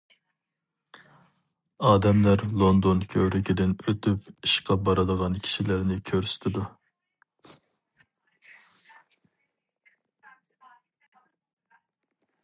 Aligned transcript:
«ئادەملەر» 1.89 2.43
لوندون 2.61 3.03
كۆۋرۈكىدىن 3.11 3.75
ئۆتۈپ 3.85 4.31
ئىشقا 4.47 4.77
بارىدىغان 4.87 5.37
كىشىلەرنى 5.47 5.99
كۆرسىتىدۇ. 6.09 6.65